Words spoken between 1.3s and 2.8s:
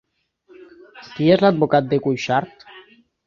és l'advocat de Cuixart?